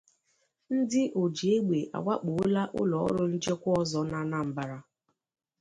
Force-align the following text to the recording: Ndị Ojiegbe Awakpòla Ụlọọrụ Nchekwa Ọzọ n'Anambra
Ndị 0.75 1.01
Ojiegbe 1.21 1.79
Awakpòla 1.97 2.63
Ụlọọrụ 2.79 3.23
Nchekwa 3.33 3.71
Ọzọ 3.81 3.99
n'Anambra 4.11 4.77